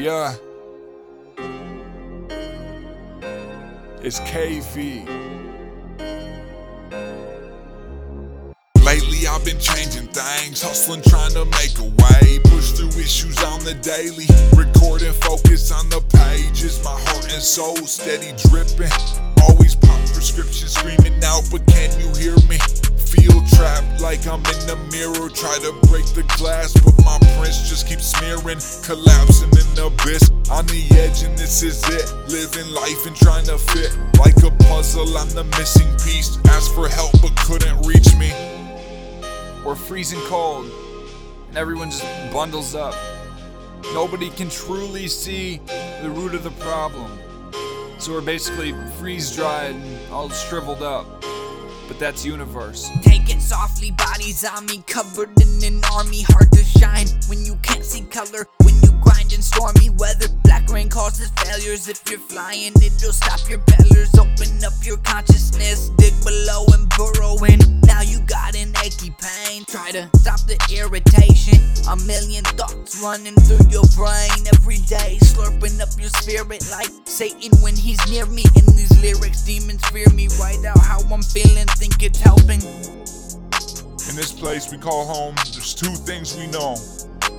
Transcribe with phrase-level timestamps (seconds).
[0.00, 0.34] Yeah.
[4.00, 5.04] It's Kayvee.
[8.82, 12.38] Lately I've been changing things, hustling, trying to make a way.
[12.44, 14.24] Push through issues on the daily,
[14.56, 16.82] recording, focus on the pages.
[16.82, 18.90] My heart and soul steady dripping.
[19.42, 22.56] Always pop prescriptions, screaming out, but can you hear me?
[23.10, 25.28] Feel trapped like I'm in the mirror.
[25.30, 28.62] Try to break the glass, but my prints just keep smearing.
[28.86, 32.06] Collapsing in the abyss on the edge, and this is it.
[32.30, 35.18] Living life and trying to fit like a puzzle.
[35.18, 36.38] I'm the missing piece.
[36.46, 38.30] Asked for help, but couldn't reach me.
[39.64, 40.70] We're freezing cold,
[41.48, 42.94] and everyone just bundles up.
[43.92, 45.60] Nobody can truly see
[46.02, 47.18] the root of the problem.
[47.98, 51.19] So we're basically freeze dried and all shriveled up.
[51.90, 52.88] But that's universe.
[53.02, 56.22] Take it softly, bodies on me, covered in an army.
[56.22, 58.46] Hard to shine when you can't see color.
[58.62, 61.88] When you grind in stormy weather, black rain causes failures.
[61.88, 64.14] If you're flying, it'll stop your pillars.
[64.14, 67.58] Open up your consciousness, dig below and burrow in.
[67.80, 68.02] Now
[71.90, 77.50] A million thoughts running through your brain every day, slurping up your spirit like Satan
[77.62, 78.44] when he's near me.
[78.54, 80.28] In these lyrics, demons fear me.
[80.38, 82.62] Write out how I'm feeling, think it's helping.
[82.62, 86.76] In this place we call home, there's two things we know.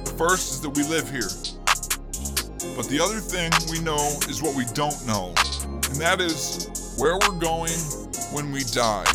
[0.04, 1.32] The first is that we live here.
[2.76, 5.34] But the other thing we know is what we don't know.
[5.64, 7.72] And that is where we're going
[8.34, 9.06] when we die.